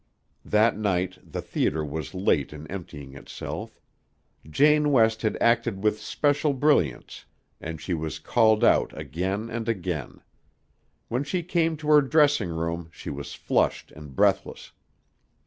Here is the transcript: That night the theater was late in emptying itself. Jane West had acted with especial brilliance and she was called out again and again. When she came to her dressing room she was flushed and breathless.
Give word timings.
That 0.43 0.75
night 0.75 1.19
the 1.23 1.43
theater 1.43 1.85
was 1.85 2.15
late 2.15 2.53
in 2.53 2.65
emptying 2.71 3.13
itself. 3.13 3.79
Jane 4.49 4.91
West 4.91 5.21
had 5.21 5.37
acted 5.39 5.83
with 5.83 5.99
especial 5.99 6.53
brilliance 6.55 7.25
and 7.59 7.79
she 7.79 7.93
was 7.93 8.17
called 8.17 8.63
out 8.63 8.97
again 8.99 9.47
and 9.51 9.69
again. 9.69 10.23
When 11.07 11.23
she 11.23 11.43
came 11.43 11.77
to 11.77 11.87
her 11.89 12.01
dressing 12.01 12.49
room 12.49 12.89
she 12.91 13.11
was 13.11 13.35
flushed 13.35 13.91
and 13.91 14.15
breathless. 14.15 14.71